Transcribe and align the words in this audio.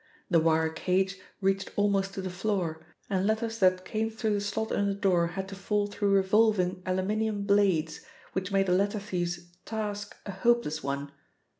The 0.31 0.39
wire 0.39 0.69
cage 0.69 1.19
reached 1.41 1.69
almost 1.75 2.15
to 2.15 2.23
the 2.23 2.31
floor, 2.31 2.83
and 3.07 3.27
letters 3.27 3.59
that 3.59 3.85
came 3.85 4.09
through 4.09 4.33
the 4.33 4.41
slot 4.41 4.71
in 4.71 4.87
the 4.87 4.95
door 4.95 5.27
had 5.27 5.47
to 5.49 5.55
fall 5.55 5.85
through 5.85 6.13
revolving 6.15 6.81
aluminium 6.87 7.43
blades, 7.43 7.99
which 8.33 8.51
made 8.51 8.65
the 8.65 8.73
letter 8.73 8.97
thief's 8.97 9.51
task 9.63 10.15
a 10.25 10.31
hopeless 10.31 10.81
one. 10.81 11.11